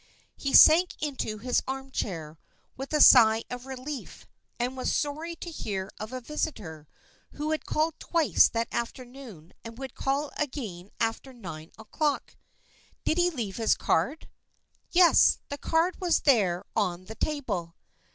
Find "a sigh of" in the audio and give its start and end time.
2.91-3.67